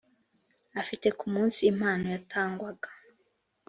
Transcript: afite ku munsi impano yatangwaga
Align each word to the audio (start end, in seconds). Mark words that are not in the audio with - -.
afite 0.81 1.07
ku 1.17 1.25
munsi 1.33 1.59
impano 1.71 2.05
yatangwaga 2.15 2.89